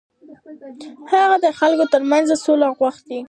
هغه 1.11 1.35
د 1.45 1.47
خلکو 1.59 1.85
تر 1.93 2.01
منځ 2.11 2.27
سوله 2.45 2.65
وغوښته. 2.69 3.17